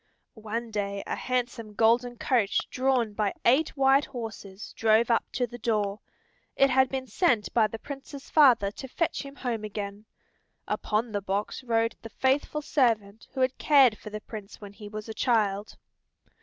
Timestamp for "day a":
0.71-1.15